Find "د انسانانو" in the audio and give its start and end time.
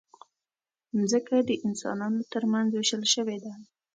1.47-2.21